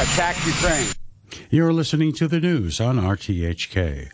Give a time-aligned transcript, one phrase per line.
[0.00, 0.86] attack Ukraine.
[1.50, 4.10] You're listening to the news on RTHK.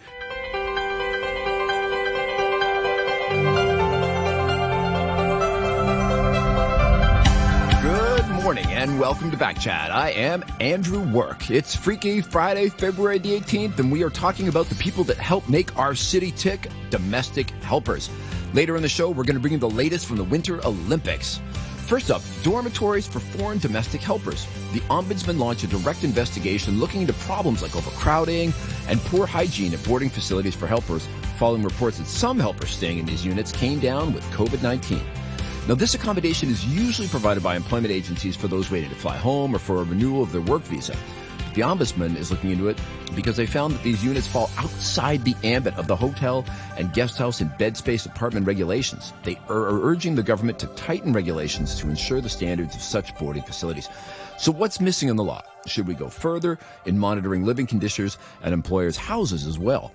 [7.83, 9.91] Good morning and welcome to Backchat.
[9.93, 11.52] I am Andrew Work.
[11.52, 15.48] It's Freaky Friday, February the 18th, and we are talking about the people that help
[15.48, 18.11] make our city tick domestic helpers.
[18.55, 21.41] Later in the show, we're going to bring you the latest from the Winter Olympics.
[21.87, 24.45] First up, dormitories for foreign domestic helpers.
[24.73, 28.52] The Ombudsman launched a direct investigation looking into problems like overcrowding
[28.88, 31.06] and poor hygiene at boarding facilities for helpers,
[31.38, 35.01] following reports that some helpers staying in these units came down with COVID 19.
[35.69, 39.55] Now, this accommodation is usually provided by employment agencies for those waiting to fly home
[39.55, 40.97] or for a renewal of their work visa.
[41.56, 42.78] The Ombudsman is looking into it
[43.15, 46.45] because they found that these units fall outside the ambit of the hotel
[46.77, 49.14] and guest house and bed space apartment regulations.
[49.23, 53.42] They are urging the government to tighten regulations to ensure the standards of such boarding
[53.42, 53.88] facilities.
[54.37, 55.41] So what's missing in the law?
[55.66, 59.94] Should we go further in monitoring living conditions at employers' houses as well?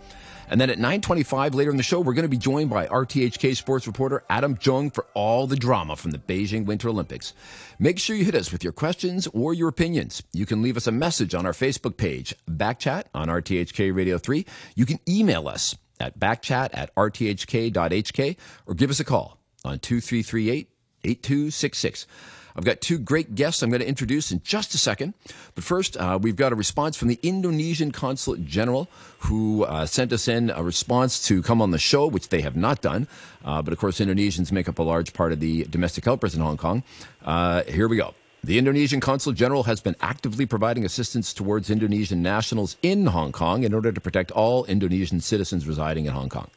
[0.51, 3.55] And then at 9:25 later in the show, we're going to be joined by RTHK
[3.55, 7.33] sports reporter Adam Jung for all the drama from the Beijing Winter Olympics.
[7.79, 10.21] Make sure you hit us with your questions or your opinions.
[10.33, 14.45] You can leave us a message on our Facebook page, Backchat on RTHK Radio 3.
[14.75, 18.35] You can email us at backchat at rthk.hk
[18.67, 20.69] or give us a call on 2338
[21.03, 22.07] 8266.
[22.55, 25.13] I've got two great guests I'm going to introduce in just a second.
[25.55, 28.87] But first, uh, we've got a response from the Indonesian Consulate General
[29.19, 32.55] who uh, sent us in a response to come on the show, which they have
[32.55, 33.07] not done.
[33.43, 36.41] Uh, but of course, Indonesians make up a large part of the domestic helpers in
[36.41, 36.83] Hong Kong.
[37.23, 38.13] Uh, here we go.
[38.43, 43.63] The Indonesian Consul General has been actively providing assistance towards Indonesian nationals in Hong Kong
[43.63, 46.49] in order to protect all Indonesian citizens residing in Hong Kong.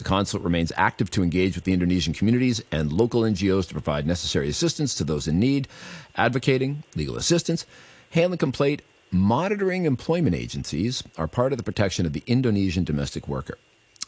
[0.00, 4.06] The consulate remains active to engage with the Indonesian communities and local NGOs to provide
[4.06, 5.68] necessary assistance to those in need,
[6.16, 7.66] advocating legal assistance,
[8.12, 13.58] handling complaint, monitoring employment agencies are part of the protection of the Indonesian domestic worker.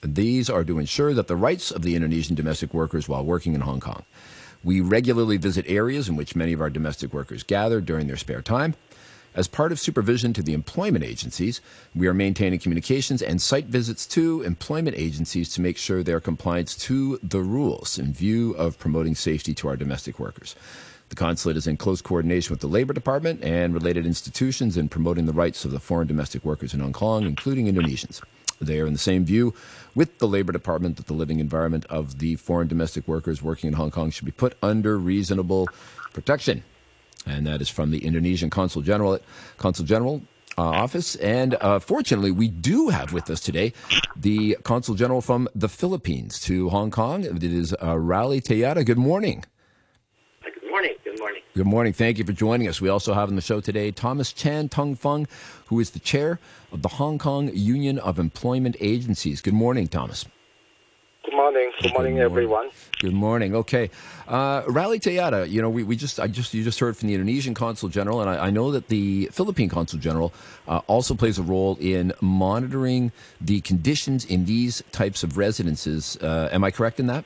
[0.03, 3.61] These are to ensure that the rights of the Indonesian domestic workers while working in
[3.61, 4.07] Hong Kong.
[4.65, 8.41] We regularly visit areas in which many of our domestic workers gather during their spare
[8.41, 8.77] time
[9.35, 11.61] as part of supervision to the employment agencies,
[11.95, 16.77] we are maintaining communications and site visits to employment agencies to make sure their compliance
[16.77, 20.55] to the rules in view of promoting safety to our domestic workers.
[21.09, 25.27] The consulate is in close coordination with the Labor Department and related institutions in promoting
[25.27, 28.23] the rights of the foreign domestic workers in Hong Kong, including Indonesians.
[28.61, 29.55] They are in the same view
[29.95, 33.75] with the Labor Department that the living environment of the foreign domestic workers working in
[33.75, 35.69] Hong Kong should be put under reasonable
[36.13, 36.63] protection
[37.27, 39.19] and that is from the Indonesian Consul General
[39.59, 40.23] Consul General
[40.59, 41.17] uh, office.
[41.17, 43.73] And uh, fortunately, we do have with us today
[44.17, 47.25] the Consul General from the Philippines to Hong Kong.
[47.25, 48.85] It is uh, Raly Tejada.
[48.85, 49.45] Good morning.
[50.43, 50.95] Good morning.
[51.05, 51.43] Good morning.
[51.55, 51.93] Good morning.
[51.93, 52.81] Thank you for joining us.
[52.81, 55.27] We also have on the show today Thomas Chan Tung Fung,
[55.67, 56.39] who is the chair
[56.73, 59.41] of the Hong Kong Union of Employment Agencies.
[59.41, 60.25] Good morning, Thomas.
[61.43, 61.73] Good morning.
[61.73, 62.71] Good, Good morning, morning, everyone.
[63.01, 63.57] Good morning.
[63.57, 63.91] Okay,
[64.29, 65.49] uh, Raly Tejada.
[65.49, 68.21] You know, we, we just I just you just heard from the Indonesian Consul General,
[68.21, 70.33] and I, I know that the Philippine Consul General
[70.69, 73.11] uh, also plays a role in monitoring
[73.41, 76.17] the conditions in these types of residences.
[76.19, 77.25] Uh, am I correct in that?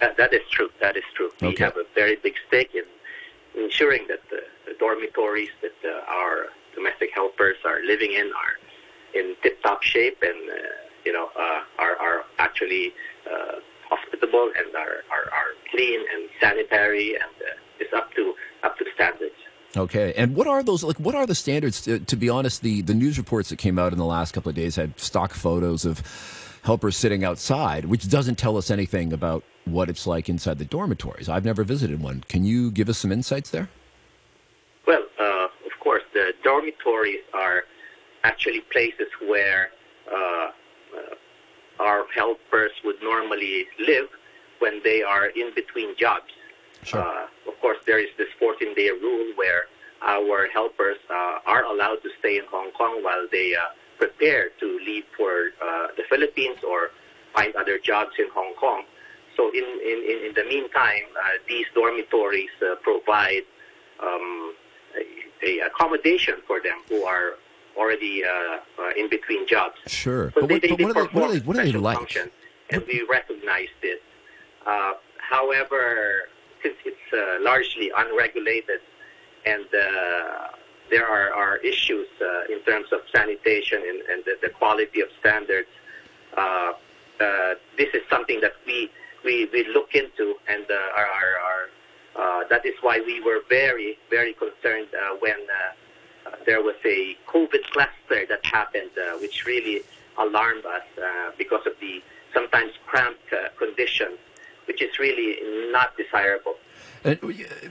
[0.00, 0.16] that?
[0.16, 0.70] That is true.
[0.80, 1.28] That is true.
[1.42, 1.64] We okay.
[1.64, 7.10] have a very big stake in ensuring that the, the dormitories that uh, our domestic
[7.12, 10.54] helpers are living in are in tip-top shape and uh,
[11.04, 12.92] you know uh, are are actually
[13.30, 18.76] uh, hospitable and are, are, are clean and sanitary and uh, is up to up
[18.78, 19.34] to standards.
[19.76, 20.98] Okay, and what are those like?
[20.98, 21.82] What are the standards?
[21.82, 24.50] To, to, be honest, the the news reports that came out in the last couple
[24.50, 26.00] of days had stock photos of
[26.62, 31.28] helpers sitting outside, which doesn't tell us anything about what it's like inside the dormitories.
[31.28, 32.22] I've never visited one.
[32.28, 33.68] Can you give us some insights there?
[34.86, 37.64] Well, uh, of course, the dormitories are
[38.22, 39.70] actually places where
[40.10, 40.50] uh,
[41.80, 44.08] our helpers would normally live
[44.58, 46.30] when they are in between jobs.
[46.84, 47.00] Sure.
[47.00, 49.62] Uh, of course, there is this 14 day rule where
[50.02, 53.60] our helpers uh, are allowed to stay in Hong Kong while they uh,
[53.98, 56.90] prepare to leave for uh, the Philippines or
[57.34, 58.84] find other jobs in Hong Kong.
[59.36, 63.42] So, in, in, in the meantime, uh, these dormitories uh, provide
[64.00, 64.54] um,
[64.96, 67.34] a, a accommodation for them who are
[67.76, 68.28] already uh,
[68.78, 69.76] uh, in between jobs.
[69.86, 70.30] Sure.
[70.32, 71.64] So but they, what, they, but they what, are they, what, are they, what are
[71.64, 71.98] they like?
[71.98, 72.30] Function,
[72.70, 74.00] and we recognize this.
[74.66, 76.28] Uh, however,
[76.62, 78.80] since it's uh, largely unregulated
[79.44, 80.48] and uh,
[80.90, 85.08] there are, are issues uh, in terms of sanitation and, and the, the, quality of
[85.20, 85.68] standards,
[87.76, 88.90] this is something that we,
[89.24, 91.36] we, we look into and are, are,
[92.16, 94.88] are that is why we were very, very concerned
[95.20, 95.36] when
[96.46, 99.82] there was a COVID cluster that happened, uh, which really
[100.18, 102.02] alarmed us uh, because of the
[102.32, 104.18] sometimes cramped uh, conditions,
[104.66, 105.38] which is really
[105.70, 106.54] not desirable.
[107.04, 107.16] Uh,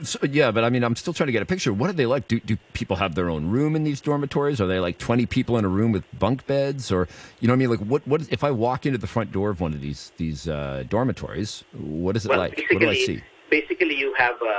[0.02, 1.72] so, yeah, but I mean, I'm still trying to get a picture.
[1.72, 2.28] What are they like?
[2.28, 4.60] Do, do people have their own room in these dormitories?
[4.60, 7.08] Are they like 20 people in a room with bunk beds, or
[7.40, 7.70] you know what I mean?
[7.70, 10.46] Like, what what if I walk into the front door of one of these these
[10.46, 11.64] uh, dormitories?
[11.72, 12.62] What is it well, like?
[12.70, 13.22] What do I see?
[13.50, 14.54] Basically, you have uh,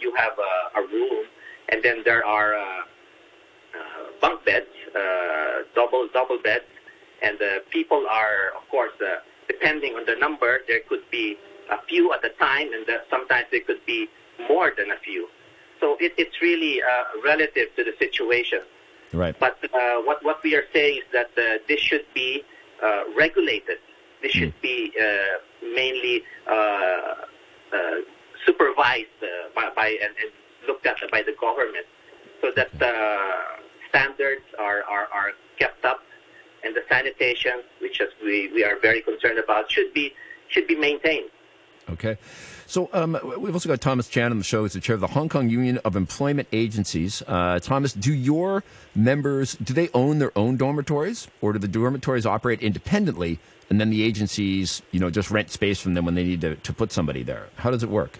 [0.00, 1.26] you have a, a, room,
[1.68, 2.82] and then there are uh,
[4.20, 6.64] bunk beds, uh, double double beds,
[7.22, 8.92] and the people are, of course,
[9.46, 11.36] depending on the number, there could be
[11.70, 14.08] a few at a time, and sometimes there could be
[14.48, 15.28] more than a few.
[15.80, 16.86] So it, it's really uh,
[17.24, 18.60] relative to the situation.
[19.12, 19.34] Right.
[19.38, 22.44] But uh, what what we are saying is that uh, this should be
[22.82, 23.78] uh, regulated.
[24.22, 24.60] This should mm.
[24.60, 25.04] be uh,
[25.62, 27.14] mainly uh,
[28.44, 29.06] supervised
[29.54, 30.30] by, by and, and,
[30.66, 31.86] looked at by the government,
[32.42, 32.70] so that
[33.88, 36.00] standards are, are, are kept up,
[36.64, 40.12] and the sanitation, which we, we are very concerned about, should be
[40.48, 41.30] should be maintained.
[41.90, 42.16] Okay.
[42.66, 44.62] So um, we've also got Thomas Chan on the show.
[44.64, 47.22] He's the chair of the Hong Kong Union of Employment Agencies.
[47.26, 48.62] Uh, Thomas, do your
[48.94, 53.38] members do they own their own dormitories, or do the dormitories operate independently,
[53.70, 56.56] and then the agencies, you know, just rent space from them when they need to,
[56.56, 57.48] to put somebody there?
[57.56, 58.18] How does it work?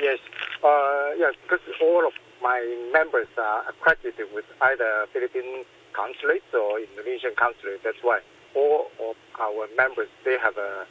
[0.00, 0.18] Yes,
[0.64, 2.60] uh, yes, because all of my
[2.92, 7.82] members are accredited with either Philippine consulate or Indonesian consulate.
[7.84, 8.20] That's why
[8.54, 10.86] all of our members they have a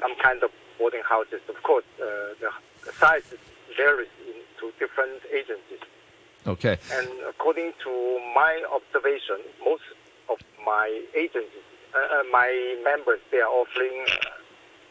[0.00, 1.40] some kind of boarding houses.
[1.48, 2.06] Of course, uh,
[2.40, 3.22] the size
[3.76, 4.08] varies
[4.60, 5.82] to different agencies.
[6.46, 6.78] Okay.
[6.92, 9.82] And according to my observation, most
[10.30, 12.50] of my agencies, uh, uh my
[12.84, 14.38] members, they are offering uh,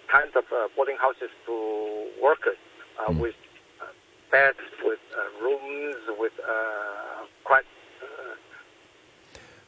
[0.07, 2.57] kinds of uh, boarding houses to workers
[3.00, 3.18] mm.
[3.19, 3.36] with
[4.32, 5.00] beds, with
[5.42, 6.34] rooms, with
[7.44, 7.66] quite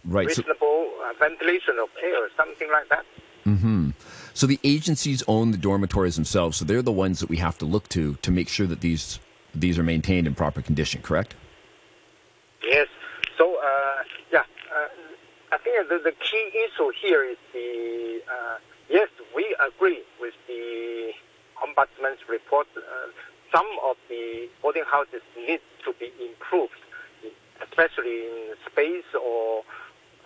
[0.06, 0.28] right.
[0.28, 3.06] reasonable so, ventilation of air, or something like that.
[3.46, 3.92] Mm-hmm.
[4.34, 7.66] So the agencies own the dormitories themselves, so they're the ones that we have to
[7.66, 9.20] look to to make sure that these
[9.56, 11.02] these are maintained in proper condition.
[11.02, 11.36] Correct?
[12.64, 12.88] Yes.
[13.38, 14.44] So uh, yeah,
[14.76, 14.88] uh,
[15.52, 18.58] I think the, the key issue here is the uh,
[18.90, 21.12] yes, we agree with the
[21.64, 22.68] ombudsman's report.
[23.52, 26.78] Some of the boarding houses need to be improved,
[27.62, 29.64] especially in space or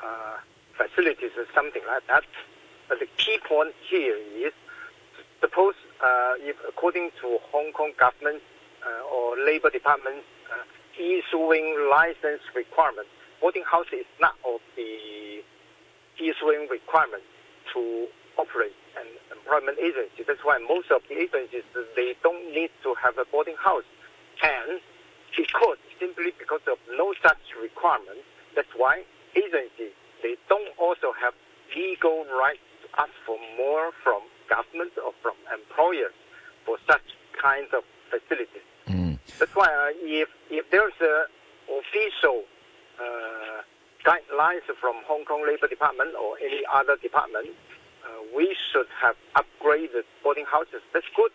[0.04, 0.38] uh,
[0.75, 2.24] facilities or something like that.
[2.90, 4.52] But the key point here is,
[5.40, 8.42] suppose uh, if according to Hong Kong government
[8.86, 10.18] uh, or Labor Department
[10.52, 10.64] uh,
[11.00, 13.10] issuing license requirements,
[13.40, 15.42] boarding house is not of the
[16.20, 17.24] issuing requirement
[17.74, 19.08] to operate an
[19.44, 20.24] employment agency.
[20.25, 21.63] That's why most of the agencies
[21.95, 23.88] they don't need to have a boarding house,
[24.42, 24.80] and
[25.36, 28.24] because simply because of no such requirement,
[28.56, 29.04] that's why
[29.36, 29.92] agencies
[30.22, 31.34] they don't also have
[31.75, 36.16] legal right to ask for more from government or from employers
[36.66, 37.04] for such
[37.36, 38.63] kinds of facilities.
[38.88, 39.19] Mm.
[39.39, 41.25] That's why uh, if if there's a
[41.68, 42.44] official
[43.00, 43.62] uh,
[44.06, 47.50] guidelines from Hong Kong Labor Department or any other department,
[48.36, 50.81] we should have upgraded boarding houses.
[50.94, 51.31] That's good.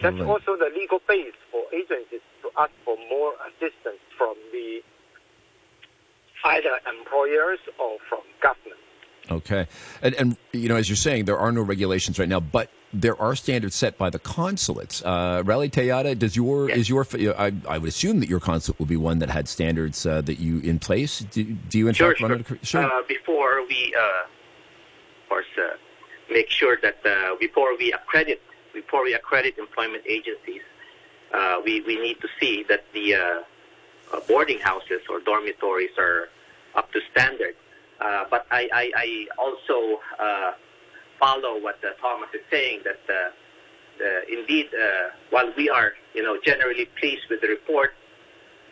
[0.00, 0.28] That's right.
[0.28, 4.82] also the legal base for agencies to ask for more assistance from the
[6.44, 8.80] either employers or from government.
[9.30, 9.66] Okay,
[10.02, 13.20] and and you know, as you're saying, there are no regulations right now, but there
[13.20, 15.02] are standards set by the consulates.
[15.04, 16.78] Uh, Raly Tejada, does your yes.
[16.78, 17.06] is your
[17.38, 20.40] I, I would assume that your consulate will be one that had standards uh, that
[20.40, 21.20] you in place.
[21.20, 22.28] Do, do you in sure, fact sure.
[22.28, 22.44] run?
[22.62, 22.84] Sure.
[22.84, 25.76] Uh, before we, uh, of course, uh,
[26.30, 28.40] make sure that uh, before we accredit
[28.72, 30.62] before we accredit employment agencies,
[31.64, 33.42] we we need to see that the
[34.28, 36.28] boarding houses or dormitories are
[36.74, 37.54] up to standard.
[38.00, 40.52] Uh, but I, I, I also uh,
[41.18, 46.38] follow what uh, Thomas is saying that uh, indeed, uh, while we are you know
[46.42, 47.94] generally pleased with the report,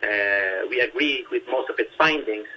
[0.01, 2.47] uh, we agree with most of its findings.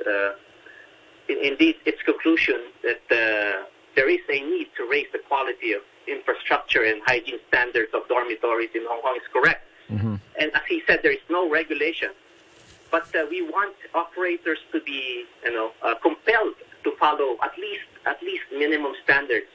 [1.28, 6.84] In, indeed, its conclusion that there is a need to raise the quality of infrastructure
[6.84, 9.66] and hygiene standards of dormitories in Hong Kong is correct.
[9.90, 10.16] Mm-hmm.
[10.40, 12.10] And as he said, there is no regulation
[12.92, 17.88] but uh, we want operators to be, you know, uh, compelled to follow at least
[18.06, 19.46] at least minimum standards.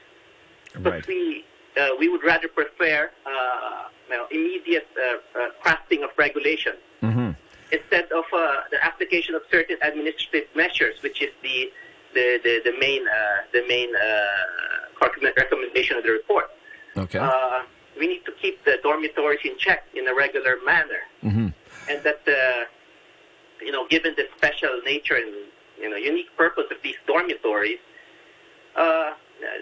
[0.74, 1.06] But right.
[1.06, 1.44] we
[1.80, 7.30] uh, we would rather prefer uh, you know, immediate uh, uh, crafting of regulation mm-hmm.
[7.70, 8.24] instead of
[8.72, 11.70] the application of certain administrative measures, which is the
[12.18, 13.02] the, the, the main
[13.52, 13.90] the main
[15.36, 16.46] recommendation of the report.
[16.96, 17.20] Okay.
[17.98, 21.48] we need to keep the dormitories in check in a regular manner, mm-hmm.
[21.90, 22.20] and that
[23.60, 25.32] you know, given the special nature and
[25.80, 27.78] you know unique purpose of these dormitories,
[28.76, 29.10] uh,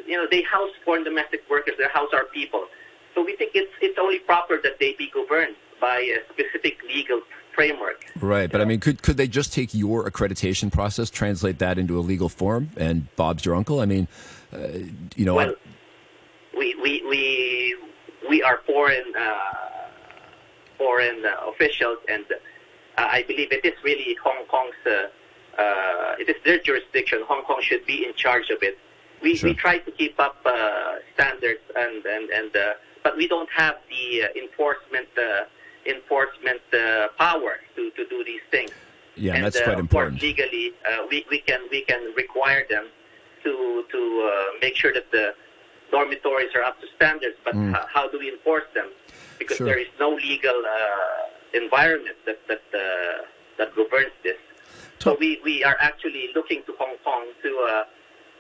[0.07, 1.75] you know, they house foreign domestic workers.
[1.79, 2.67] They house our people.
[3.15, 7.21] So we think it's it's only proper that they be governed by a specific legal
[7.57, 8.05] framework.
[8.21, 11.99] Right, but I mean, could could they just take your accreditation process, translate that into
[11.99, 13.81] a legal form, and Bob's your uncle?
[13.81, 14.07] I mean,
[14.53, 14.69] uh,
[15.17, 15.35] you know.
[15.35, 15.55] Well,
[16.57, 17.77] we we we
[18.29, 19.33] we are foreign uh,
[20.79, 22.37] foreign uh, officials, and uh,
[22.99, 24.75] I believe it is really Hong Kong's.
[24.87, 25.09] Uh,
[25.61, 27.21] uh, it is their jurisdiction.
[27.27, 28.79] Hong Kong should be in charge of it.
[29.23, 29.49] We Sure.
[29.49, 30.37] we try to keep up
[31.15, 32.51] standards, and and and
[33.03, 35.09] but we don't have the enforcement
[35.89, 36.61] enforcement
[37.19, 38.73] power to, to do these things.
[39.17, 40.21] yeah, and that's uh, quite important.
[40.23, 42.87] legally, uh, we, we can we can require them
[43.45, 44.01] to to
[44.31, 45.35] uh, make sure that the
[45.91, 47.37] dormitories are up to standards.
[47.45, 47.73] But Mm.
[47.75, 48.89] h- how do we enforce them?
[49.39, 49.67] Because Sure.
[49.69, 53.25] there is no legal uh, environment that that uh,
[53.59, 54.37] that governs this.
[54.99, 57.85] So we, we are actually looking to Hong Kong to uh,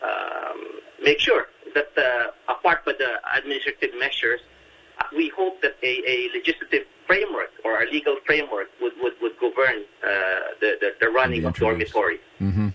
[0.09, 0.59] um,
[1.03, 4.41] make sure that uh, apart from the administrative measures,
[4.99, 9.39] uh, we hope that a, a legislative framework or a legal framework would, would, would
[9.41, 10.09] govern uh,
[10.61, 11.93] the, the, the running Be of introduced.
[11.93, 12.73] dormitories.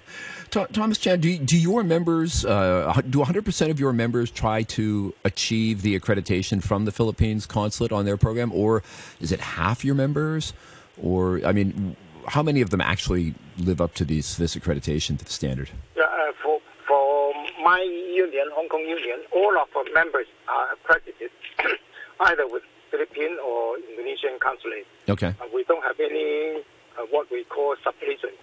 [0.51, 5.13] Tho- Thomas Chan, do, do your members, uh, do 100% of your members try to
[5.23, 8.83] achieve the accreditation from the Philippines consulate on their program, or
[9.21, 10.53] is it half your members?
[11.01, 11.95] Or, I mean,
[12.27, 15.69] how many of them actually live up to these, this accreditation to the standard?
[15.97, 17.33] Uh, for for
[17.63, 17.79] my
[18.13, 21.31] union, Hong Kong Union, all of our members are accredited,
[22.19, 24.85] either with Philippine or Indonesian consulate.
[25.09, 25.33] Okay.
[25.39, 26.61] Uh, we don't have any
[26.97, 28.33] uh, what we call sub-agent.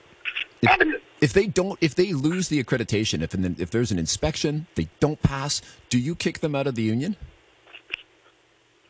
[0.62, 4.66] If, if they don't, if they lose the accreditation, if an, if there's an inspection,
[4.74, 7.16] they don't pass, do you kick them out of the union?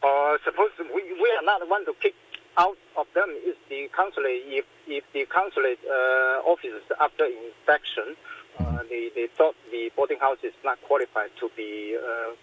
[0.02, 2.14] Uh, suppose we, we are not the one to kick
[2.56, 3.28] out of them.
[3.44, 8.16] Is the consulate if if the consulate uh, officers after inspection,
[8.58, 11.96] uh, they they thought the boarding house is not qualified to be.
[11.96, 12.34] Uh,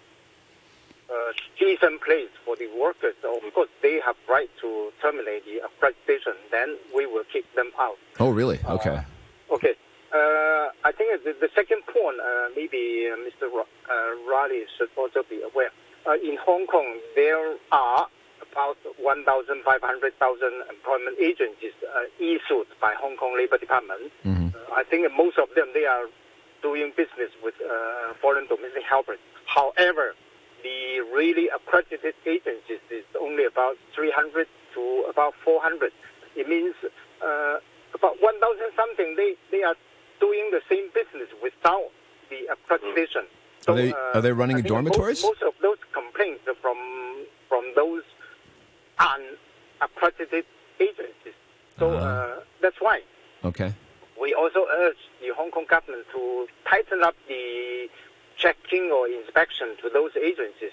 [1.10, 3.14] a decent place for the workers.
[3.22, 6.34] So of course, they have right to terminate the accreditation.
[6.50, 7.96] Then we will kick them out.
[8.18, 8.58] Oh, really?
[8.68, 9.00] Okay.
[9.50, 9.74] Okay.
[10.12, 13.50] Uh, I think the, the second point, uh, maybe uh, Mr.
[13.50, 15.70] Uh, Riley should also be aware.
[16.06, 18.06] Uh, in Hong Kong, there are
[18.40, 24.12] about 1,500,000 employment agencies uh, issued by Hong Kong Labor Department.
[24.24, 26.06] Uh, I think most of them, they are
[26.62, 29.18] doing business with uh, foreign domestic helpers.
[29.46, 30.14] However,
[30.62, 35.92] the really accredited agencies is only about 300 to about 400.
[36.36, 36.74] It means
[37.22, 37.58] uh,
[37.94, 38.40] about 1,000
[38.76, 39.74] something, they, they are
[40.20, 41.88] doing the same business without
[42.30, 43.24] the accreditation.
[43.68, 45.22] Are they- uh, are they running dormitories?
[45.22, 46.76] Most, most of those complaints are from
[47.48, 48.02] from those
[48.98, 50.44] unaccredited
[50.80, 51.34] agencies.
[51.78, 52.06] So Uh-huh.
[52.06, 53.02] uh, that's why
[53.44, 53.72] Okay.
[54.20, 57.88] we also urge the Hong Kong government to tighten up the
[58.46, 60.72] checking or inspection to those agencies.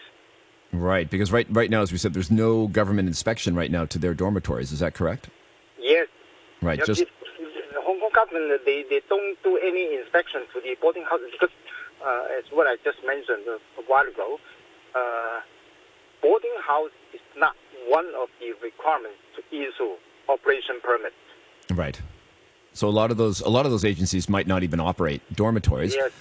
[0.71, 3.99] Right, because right right now, as we said, there's no government inspection right now to
[3.99, 4.71] their dormitories.
[4.71, 5.29] Is that correct?
[5.79, 6.07] Yes,
[6.61, 6.79] Right.
[6.79, 7.09] Yeah, Just it-
[7.73, 11.53] the Hong Kong government they, they don't do any inspection to the boarding houses because,
[12.05, 14.39] uh, as what I just mentioned a, while ago,
[14.95, 15.41] uh,
[16.21, 17.55] boarding house is not
[17.87, 19.93] one of the requirements to issue
[20.29, 21.13] operation permit.
[21.71, 21.99] right.
[22.75, 25.93] So a lot of those a lot of those agencies might not even operate dormitories.
[25.95, 26.11] Yes,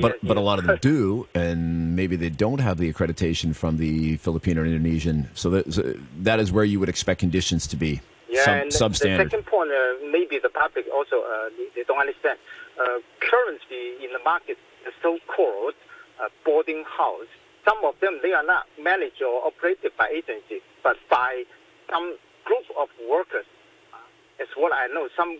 [0.00, 3.78] But but a lot of them do, and maybe they don't have the accreditation from
[3.78, 5.28] the Philippine or Indonesian.
[5.34, 5.82] So that so
[6.18, 9.16] that is where you would expect conditions to be Yeah, sub, and substandard.
[9.24, 12.38] The second point, uh, maybe the public also uh, they, they don't understand.
[12.78, 15.74] Uh, currently in the market, the so-called
[16.20, 17.30] uh, boarding house,
[17.64, 21.44] some of them they are not managed or operated by agencies, but by
[21.90, 23.46] some group of workers.
[23.94, 25.38] Uh, As what I know, some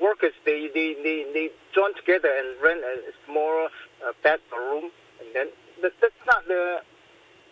[0.00, 3.68] workers they they, they, they join together and rent a small
[4.06, 5.46] uh, bedroom, and then
[5.82, 6.78] that, that's not the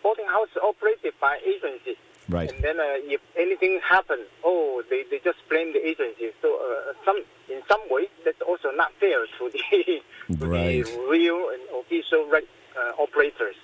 [0.01, 1.97] boarding house operated by agencies.
[2.29, 2.49] Right.
[2.49, 6.31] And then uh, if anything happens, oh, they, they just blame the agency.
[6.41, 7.17] So uh, some
[7.49, 9.59] in some way, that's also not fair to the,
[10.37, 10.85] to Right.
[10.85, 12.45] the real and official reg,
[12.77, 13.55] uh, operators.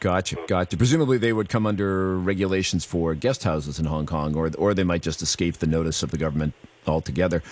[0.00, 0.76] Gotcha, gotcha.
[0.76, 4.84] Presumably, they would come under regulations for guest houses in Hong Kong, or or they
[4.84, 6.52] might just escape the notice of the government
[6.86, 7.42] altogether.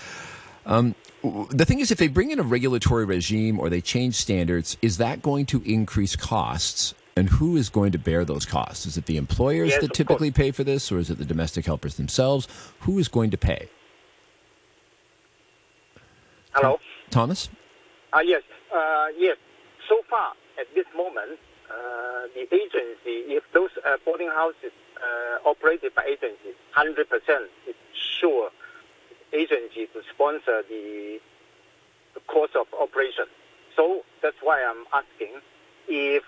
[0.67, 0.95] Um,
[1.51, 4.99] the thing is, if they bring in a regulatory regime or they change standards, is
[4.99, 6.95] that going to increase costs?
[7.17, 8.85] And who is going to bear those costs?
[8.85, 11.65] Is it the employers Yes, that typically pay for this, or is it the domestic
[11.65, 12.47] helpers themselves?
[12.81, 13.71] Who is going to pay?
[16.53, 16.79] Hello.
[17.09, 17.49] Thomas?
[18.13, 18.43] Ah yes,
[18.75, 19.37] uh, yes.
[19.89, 21.39] So far, at this moment,
[21.71, 27.79] uh, the agency, if those uh, boarding houses uh, operated by agencies, hundred percent, it's
[28.21, 28.51] sure
[29.37, 31.19] agency to sponsor the,
[32.15, 33.27] the cost of operation.
[33.77, 35.41] So that's why I'm asking
[35.89, 36.25] if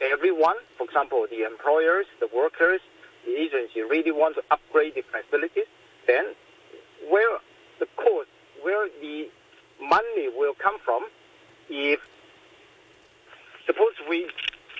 [0.00, 2.80] everyone, for example, the employers, the workers,
[3.24, 5.66] the agency really want to upgrade the facilities,
[6.06, 6.24] then
[7.08, 7.38] where
[7.78, 8.28] the cost,
[8.62, 9.28] where the
[9.80, 11.04] money will come from
[11.68, 12.00] if
[13.66, 14.28] suppose we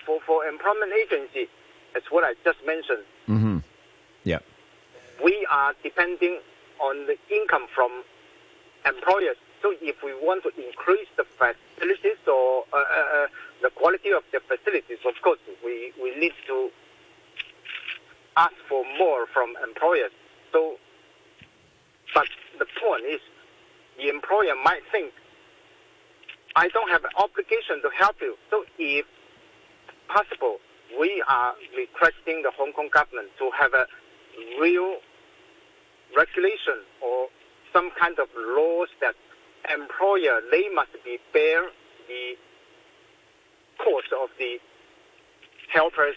[0.05, 1.49] for, for employment agency,
[1.97, 3.59] as what I just mentioned, Mm-hmm.
[4.25, 4.39] Yeah.
[5.23, 6.41] we are depending
[6.81, 8.03] on the income from
[8.87, 9.37] employers.
[9.63, 13.27] So if we want to increase the facilities or uh, uh, uh,
[13.63, 16.71] the quality of the facilities, of course, we, we need to
[18.37, 20.13] ask for more from employers.
[20.53, 20.77] So,
[22.15, 22.27] but
[22.59, 23.21] the point is,
[23.99, 25.13] the employer might think,
[26.57, 28.37] I don't have an obligation to help you.
[28.51, 29.05] So if
[30.09, 30.59] possible,
[30.99, 33.87] we are requesting the Hong Kong government to have a
[34.59, 34.97] real
[36.17, 37.29] regulation or
[37.73, 39.15] some kind of laws that
[39.73, 41.63] employer they must be bear
[42.09, 42.35] the
[43.79, 44.59] cost of the
[45.73, 46.17] helpers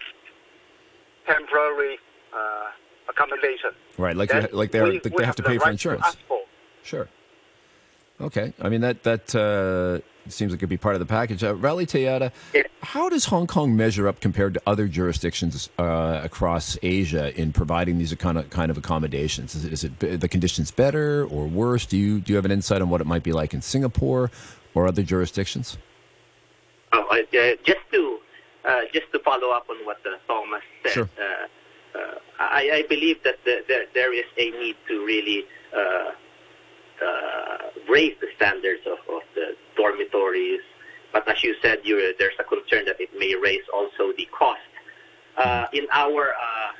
[1.27, 1.97] temporary
[2.35, 2.69] uh,
[3.09, 3.71] accommodation.
[3.97, 4.15] Right.
[4.15, 6.17] Like you, like they like they have to the pay for right insurance.
[6.27, 6.41] for.
[6.83, 7.07] Sure.
[8.21, 8.53] Okay.
[8.61, 11.43] I mean that that uh, seems like it could be part of the package.
[11.43, 11.53] Uh,
[11.85, 12.63] Tejada, Yeah.
[12.81, 17.97] how does Hong Kong measure up compared to other jurisdictions uh, across Asia in providing
[17.97, 19.55] these kind of kind of accommodations?
[19.55, 21.85] Is it, is it the conditions better or worse?
[21.85, 24.31] Do you do you have an insight on what it might be like in Singapore
[24.73, 25.77] or other jurisdictions?
[26.93, 27.17] Oh, uh,
[27.65, 28.19] just to
[28.63, 31.09] uh, just to follow up on what uh, Thomas said, Sure.
[31.19, 35.45] uh, uh, I, I believe that the, there there is a need to really
[37.89, 40.61] raise the standards of, of the dormitories.
[41.11, 44.59] But as you said, you, there's a concern that it may raise also the cost.
[45.37, 46.71] Uh, in our uh,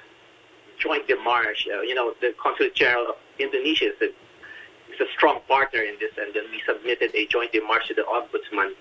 [0.79, 5.39] joint demarche, uh, you know, the Consulate General of Indonesia is a, is a strong
[5.47, 8.71] partner in this, and then we submitted a joint demarche to the Ombudsman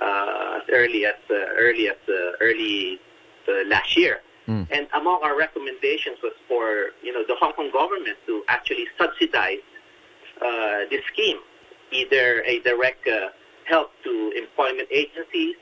[0.00, 2.98] uh, as early as uh, early as uh, early
[3.48, 4.20] uh, last year.
[4.46, 9.64] And among our recommendations was for you know the Hong Kong government to actually subsidize
[10.44, 11.38] uh, this scheme,
[11.90, 13.28] either a direct uh,
[13.66, 15.56] help to employment agencies,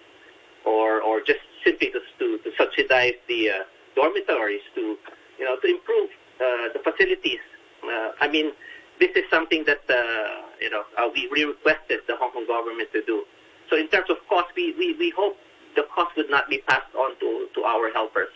[0.64, 3.54] or or just simply to to, to subsidize the uh,
[3.94, 4.96] dormitories to
[5.38, 7.40] you know to improve uh, the facilities.
[7.84, 8.52] Uh, I mean,
[9.00, 12.90] this is something that uh, you know uh, we we requested the Hong Kong government
[12.92, 13.24] to do.
[13.70, 15.36] So in terms of cost, we, we, we hope
[15.76, 18.28] the cost would not be passed on to, to our helpers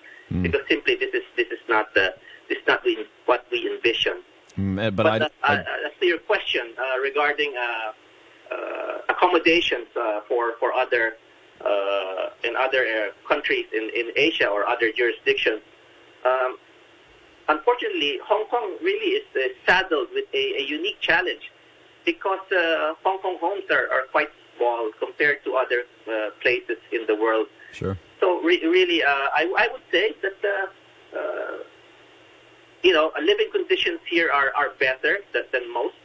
[0.42, 2.14] because simply this is this is not the
[2.48, 4.22] this is not we, what we envision.
[4.58, 7.92] Mm, uh, but But I, uh, uh, as to your question uh, regarding uh,
[8.54, 11.16] uh, accommodations uh, for for other
[11.64, 15.62] uh, in other uh, countries in, in Asia or other jurisdictions,
[16.24, 16.58] um,
[17.48, 19.24] unfortunately, Hong Kong really is
[19.66, 21.50] saddled with a, a unique challenge
[22.04, 27.06] because uh, Hong Kong homes are, are quite small compared to other uh, places in
[27.06, 27.48] the world.
[27.72, 27.98] sure.
[28.20, 31.58] So re- really, uh, I, I would say that uh, uh,
[32.86, 35.96] you know living conditions here are, are better than, than most,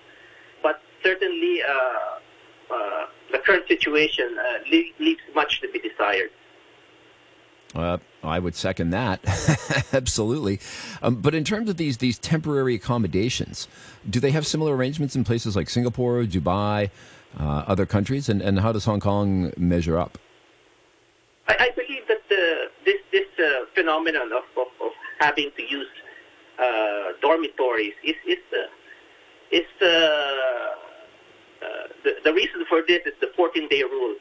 [0.64, 6.32] but certainly uh, uh, the current situation uh, le- leaves much to be desired.
[7.76, 9.20] Uh, I would second that,
[9.94, 10.60] absolutely.
[11.02, 13.68] Um, but in terms of these these temporary accommodations,
[14.10, 16.90] do they have similar arrangements in places like Singapore, Dubai,
[17.40, 20.18] uh, other countries, and, and how does Hong Kong measure up?
[21.48, 25.88] I, I believe that the, this this uh, phenomenon of, of, of having to use
[26.62, 28.68] uh, dormitories is is uh,
[29.52, 34.16] is uh, uh, the the reason for this is the 14 day rule.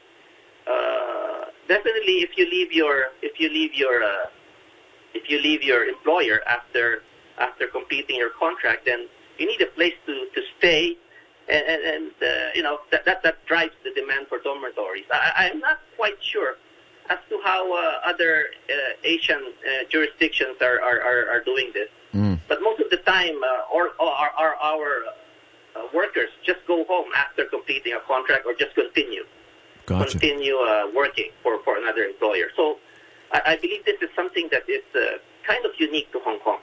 [1.67, 4.03] Definitely, if you leave your if you leave your
[5.13, 7.03] if you leave your employer after
[7.37, 10.97] after completing your contract, then you need a place to, to stay,
[11.47, 15.05] and, and, uh, you know that, that that drives the demand for dormitories.
[15.11, 16.55] I, I'm not quite sure
[17.09, 18.73] as to how uh, other uh,
[19.03, 21.89] Asian uh, jurisdictions are, are, are doing this.
[22.47, 24.91] But most of the time, uh, or, or our, our, our
[25.75, 29.23] uh, workers just go home after completing a contract or just continue
[29.85, 30.11] Gotcha.
[30.11, 32.47] continue uh, working for, for another employer.
[32.55, 32.77] So
[33.31, 36.59] I, I believe this is something that is uh, kind of unique to Hong Kong.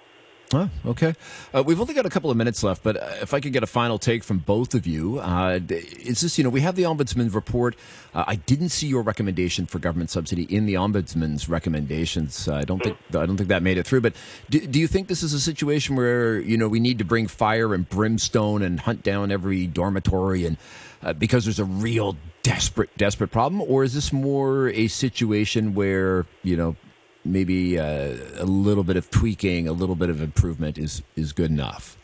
[0.54, 1.14] Oh, okay.
[1.52, 3.62] Uh, we've only got a couple of minutes left, but uh, if I could get
[3.62, 6.84] a final take from both of you, uh, it's just, you know, we have the
[6.84, 7.76] Ombudsman's report.
[8.14, 12.48] Uh, I didn't see your recommendation for government subsidy in the Ombudsman's recommendations.
[12.48, 14.00] Uh, I don't think I don't think that made it through.
[14.00, 14.14] But
[14.48, 17.26] do, do you think this is a situation where, you know, we need to bring
[17.26, 20.56] fire and brimstone and hunt down every dormitory and
[21.02, 23.60] uh, because there's a real desperate, desperate problem?
[23.60, 26.76] Or is this more a situation where, you know,
[27.24, 31.50] maybe uh, a little bit of tweaking, a little bit of improvement is is good
[31.50, 31.96] enough.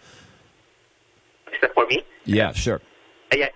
[1.53, 2.05] Is that for me.
[2.25, 2.81] Yeah, sure.
[3.33, 3.49] Uh, yeah.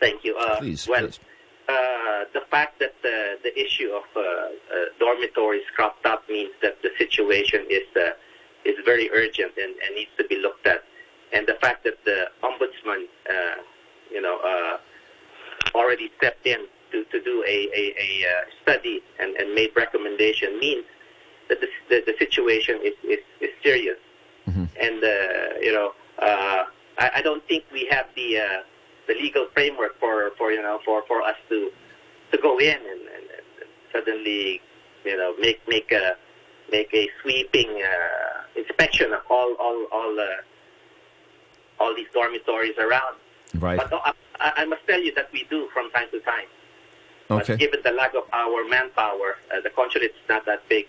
[0.00, 0.36] Thank you.
[0.36, 1.20] Uh, Please, well, please.
[1.68, 6.82] Uh, the fact that the, the issue of uh, uh, dormitories cropped up means that
[6.82, 8.10] the situation is uh,
[8.64, 10.82] is very urgent and, and needs to be looked at.
[11.32, 13.62] And the fact that the ombudsman, uh,
[14.10, 14.76] you know, uh,
[15.74, 20.58] already stepped in to, to do a, a, a uh, study and, and made recommendation
[20.60, 20.84] means
[21.48, 23.98] that the, the, the situation is, is, is serious.
[24.80, 26.64] And, uh, you know, uh,
[26.98, 28.62] I, I don't think we have the, uh,
[29.06, 31.70] the legal framework for, for, you know, for, for us to,
[32.32, 34.60] to go in and, and, and suddenly,
[35.04, 36.16] you know, make, make a,
[36.70, 40.24] make a sweeping, uh, inspection of all, all, all, uh,
[41.78, 43.16] all these dormitories around.
[43.58, 43.78] Right.
[43.78, 46.46] But uh, I, I must tell you that we do from time to time.
[47.32, 47.52] Okay.
[47.52, 50.86] But given the lack of our manpower, uh, the consulate is not that big.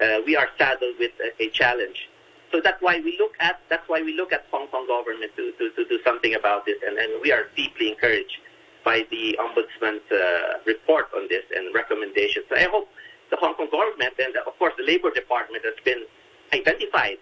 [0.00, 2.08] Uh, we are saddled with a, a challenge.
[2.52, 5.52] So that's why we look at that's why we look at Hong Kong government to,
[5.58, 8.38] to, to do something about this, and, and we are deeply encouraged
[8.84, 12.46] by the ombudsman's uh, report on this and recommendations.
[12.48, 12.88] So I hope
[13.30, 16.04] the Hong Kong government and of course the Labor Department has been
[16.52, 17.18] identified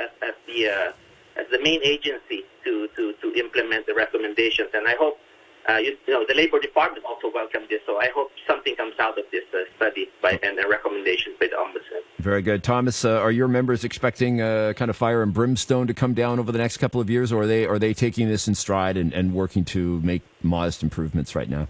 [0.00, 0.92] as, as the uh,
[1.36, 5.18] as the main agency to, to, to implement the recommendations, and I hope
[5.68, 7.80] uh, you, you know the Labor Department also welcomed this.
[7.86, 11.46] So I hope something comes out of this uh, study by, and the recommendations by
[11.46, 12.02] the ombudsman.
[12.18, 12.62] Very good.
[12.62, 16.38] Thomas, uh, are your members expecting uh, kind of fire and brimstone to come down
[16.38, 18.96] over the next couple of years, or are they, are they taking this in stride
[18.96, 21.68] and, and working to make modest improvements right now?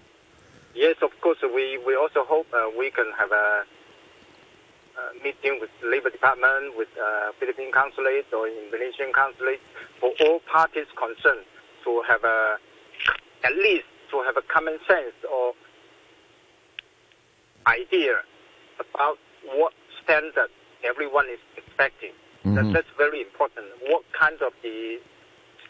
[0.74, 1.38] Yes, of course.
[1.42, 3.64] We, we also hope uh, we can have a,
[4.98, 9.60] a meeting with Labor Department, with uh, Philippine consulate or Indonesian consulate,
[10.00, 11.46] for all parties concerned
[11.84, 12.58] to have a
[13.44, 15.52] at least to have a common sense or
[17.66, 18.20] idea
[18.80, 19.18] about
[19.54, 20.50] what standard
[20.84, 22.12] everyone is expecting.
[22.44, 23.66] That, that's very important.
[23.88, 24.98] What kind of the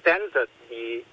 [0.00, 1.04] standard the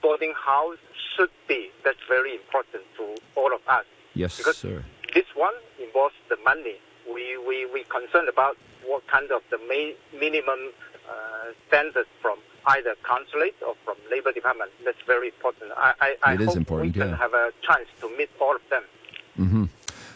[0.00, 0.78] boarding house
[1.16, 1.70] should be.
[1.84, 3.84] That's very important to all of us.
[4.14, 4.84] Yes, Because sir.
[5.14, 6.76] this one involves the money.
[7.06, 10.70] We we we concerned about what kind of the main minimum
[11.08, 14.70] uh, standards from either consulate or from labor department.
[14.84, 15.72] That's very important.
[15.76, 18.56] I I, I It is hope important, we can have a chance to meet all
[18.56, 18.82] of them.
[19.38, 19.64] Mm-hmm.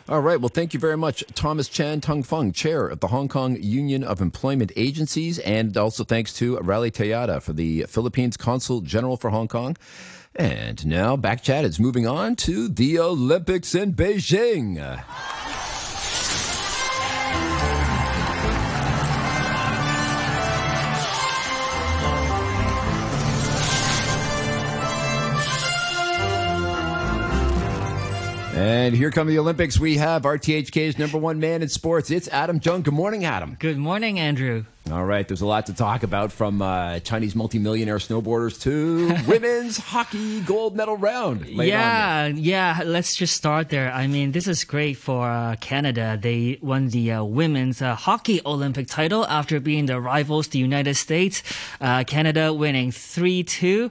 [0.09, 0.41] All right.
[0.41, 4.05] Well, thank you very much, Thomas Chan Tung Fung, Chair of the Hong Kong Union
[4.05, 9.31] of Employment Agencies, and also thanks to Raly Tejada for the Philippines Consul General for
[9.31, 9.77] Hong Kong.
[10.37, 15.03] And now, back chat is moving on to the Olympics in Beijing.
[28.57, 29.79] And here come the Olympics.
[29.79, 32.11] We have RTHK's number one man in sports.
[32.11, 32.81] It's Adam Jung.
[32.81, 33.55] Good morning, Adam.
[33.61, 34.65] Good morning, Andrew.
[34.91, 39.77] All right, there's a lot to talk about from uh, Chinese multimillionaire snowboarders to women's
[39.77, 41.43] hockey gold medal round.
[41.55, 42.41] Lay it on me.
[42.41, 42.83] yeah, yeah.
[42.83, 43.93] Let's just start there.
[43.93, 46.19] I mean, this is great for uh, Canada.
[46.19, 50.95] They won the uh, women's uh, hockey Olympic title after being the rivals, the United
[50.95, 51.43] States.
[51.79, 53.91] Uh, Canada winning three two.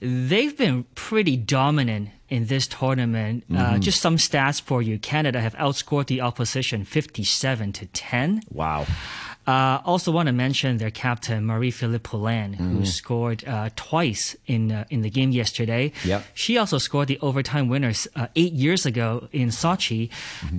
[0.00, 3.44] They've been pretty dominant in this tournament.
[3.54, 4.98] Uh, just some stats for you.
[4.98, 8.42] Canada have outscored the opposition 57 to 10.
[8.50, 8.86] Wow.
[9.46, 14.84] Uh, also want to mention their captain Marie-Philip Poulin, who scored uh, twice in uh,
[14.90, 15.92] in the game yesterday.
[16.04, 16.24] Yep.
[16.34, 20.10] She also scored the overtime winners uh, eight years ago in Sochi,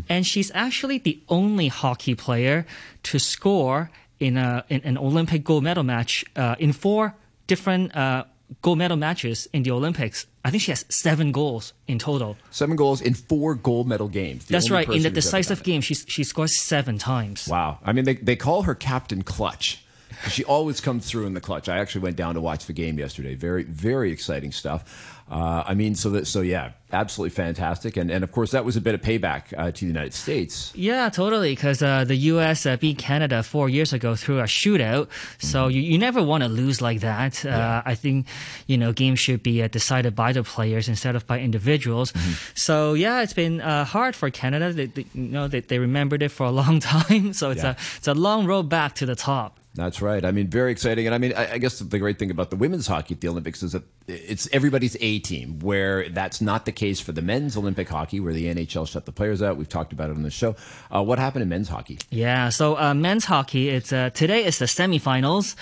[0.09, 2.65] and she's actually the only hockey player
[3.03, 7.15] to score in a in an Olympic gold medal match uh, in four
[7.47, 8.25] different uh,
[8.61, 10.27] gold medal matches in the Olympics.
[10.43, 12.37] I think she has seven goals in total.
[12.49, 14.45] Seven goals in four gold medal games.
[14.45, 14.89] The That's right.
[14.89, 17.47] In the decisive game, she she scores seven times.
[17.47, 17.79] Wow.
[17.83, 19.83] I mean, they, they call her Captain Clutch.
[20.29, 21.67] She always comes through in the clutch.
[21.69, 23.33] I actually went down to watch the game yesterday.
[23.33, 25.20] Very, very exciting stuff.
[25.31, 27.95] Uh, I mean, so that, so yeah, absolutely fantastic.
[27.95, 30.73] And, and of course, that was a bit of payback uh, to the United States.
[30.75, 31.53] Yeah, totally.
[31.55, 32.65] Because uh, the U.S.
[32.65, 35.07] Uh, beat Canada four years ago through a shootout,
[35.39, 37.45] so you, you never want to lose like that.
[37.45, 38.27] Uh, I think
[38.67, 42.11] you know games should be uh, decided by the players instead of by individuals.
[42.53, 44.73] So yeah, it's been uh, hard for Canada.
[44.73, 47.31] They, they, you know, they, they remembered it for a long time.
[47.31, 47.71] So it's Yeah.
[47.71, 49.59] a it's a long road back to the top.
[49.73, 50.25] That's right.
[50.25, 51.05] I mean, very exciting.
[51.05, 53.29] And I mean, I, I guess the great thing about the women's hockey at the
[53.29, 57.55] Olympics is that it's everybody's A team, where that's not the case for the men's
[57.55, 59.55] Olympic hockey, where the NHL shut the players out.
[59.55, 60.57] We've talked about it on the show.
[60.93, 61.99] Uh, what happened in men's hockey?
[62.09, 62.49] Yeah.
[62.49, 65.55] So uh, men's hockey, it's uh, today is the semifinals.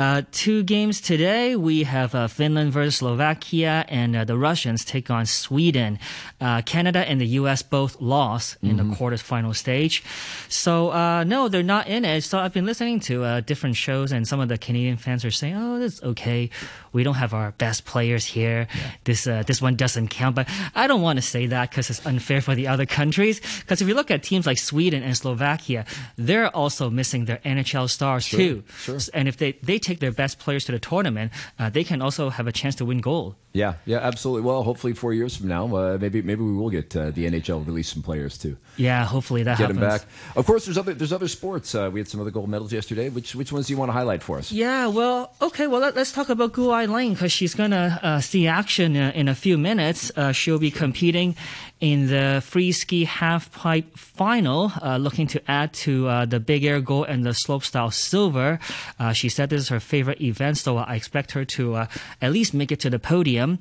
[0.00, 1.54] Uh, two games today.
[1.54, 5.98] We have uh, Finland versus Slovakia, and uh, the Russians take on Sweden.
[6.40, 7.60] Uh, Canada and the U.S.
[7.60, 10.02] both lost in the quarterfinal stage.
[10.48, 12.24] So, uh, no, they're not in it.
[12.24, 15.30] So I've been listening to uh, different shows, and some of the Canadian fans are
[15.30, 16.48] saying, oh, it's okay.
[16.92, 18.66] We don't have our best players here.
[19.04, 20.36] This, uh, this one doesn't count.
[20.36, 23.40] But I don't want to say that because it's unfair for the other countries.
[23.60, 25.84] Because if you look at teams like Sweden and Slovakia,
[26.16, 28.64] they're also missing their NHL stars too.
[28.78, 28.98] sure.
[29.14, 32.30] And if they, they take their best players to the tournament, uh, they can also
[32.30, 33.34] have a chance to win gold.
[33.52, 34.42] Yeah, yeah, absolutely.
[34.42, 37.66] Well, hopefully, four years from now, uh, maybe maybe we will get uh, the NHL
[37.66, 38.56] release some players too.
[38.76, 39.80] Yeah, hopefully that Get happens.
[39.80, 40.02] them back.
[40.36, 41.74] Of course, there's other there's other sports.
[41.74, 43.08] Uh, we had some other gold medals yesterday.
[43.08, 44.52] Which which ones do you want to highlight for us?
[44.52, 48.00] Yeah, well, okay, well, let, us talk about Gu Ai Ling because she's going to
[48.02, 50.10] uh, see action uh, in a few minutes.
[50.16, 51.36] Uh, she'll be competing
[51.80, 56.64] in the free ski half pipe final, uh, looking to add to uh, the big
[56.64, 58.58] air gold and the slopestyle silver.
[58.98, 61.86] Uh, she said this is her favorite event, so I expect her to uh,
[62.22, 63.58] at least make it to the podium.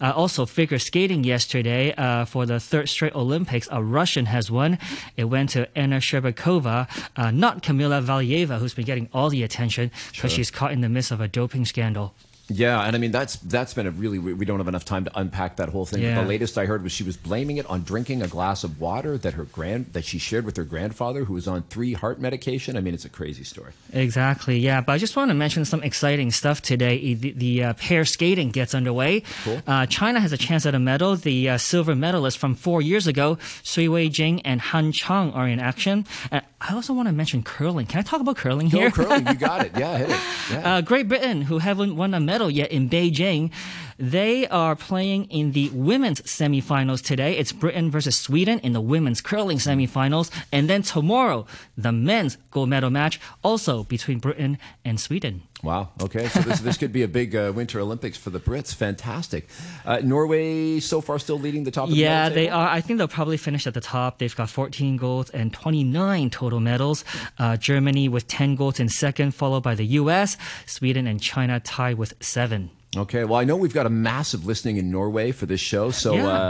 [0.00, 4.78] Uh, also, figure skating yesterday uh, for the third straight Olympics, a Russian has won.
[5.16, 9.90] It went to Anna Shcherbakova, uh, not Kamila Valieva, who's been getting all the attention
[10.12, 12.14] because she's caught in the midst of a doping scandal.
[12.50, 15.04] Yeah, and I mean that's that's been a really we we don't have enough time
[15.04, 16.00] to unpack that whole thing.
[16.02, 16.22] But Yeah.
[16.22, 19.16] the latest I heard was she was blaming it on drinking a glass of water
[19.18, 22.76] that her grand that she shared with her grandfather who was on three heart medication.
[22.76, 23.72] I mean, it's a crazy story.
[23.92, 24.80] Exactly, yeah.
[24.80, 27.14] But I just want to mention some exciting stuff today.
[27.14, 29.22] The, the uh, pair skating gets underway.
[29.44, 29.62] Cool.
[29.66, 31.16] Uh, China has a chance at a medal.
[31.16, 35.60] The uh, silver medalist from four years ago, Sui Wenjing and Han Cong, are in
[35.60, 36.06] action.
[36.32, 37.86] I also want to mention curling.
[37.86, 38.90] Can I talk about curling No here?
[38.90, 39.72] curling, you got it.
[39.80, 40.20] Yeah, hit it.
[40.50, 40.74] Yeah.
[40.74, 43.50] Uh, Great Britain, who haven't won a medal yet in Beijing,
[43.98, 47.36] they are playing in the women's semifinals today.
[47.36, 50.30] It's Britain versus Sweden in the women's curling semifinals.
[50.50, 55.42] And then tomorrow, the men's gold medal match, also between Britain and Sweden.
[55.62, 55.90] Wow.
[56.00, 56.26] Okay.
[56.28, 58.74] So this this could be a big uh, Winter Olympics for the Brits.
[58.74, 59.48] Fantastic.
[59.84, 61.84] Uh, Norway so far still leading the top.
[61.84, 62.68] Of the Yeah, medal they are.
[62.68, 64.18] I think they'll probably finish at the top.
[64.18, 67.04] They've got 14 golds and 29 total medals.
[67.38, 70.36] Uh, Germany with 10 golds in second, followed by the U.S.
[70.66, 72.70] Sweden and China tied with seven.
[72.96, 73.22] Okay.
[73.24, 76.26] Well, I know we've got a massive listening in Norway for this show, so Yeah.
[76.26, 76.48] uh,